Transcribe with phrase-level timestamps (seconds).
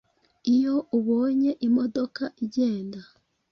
[0.53, 2.99] iyo ubonye imodoka igenda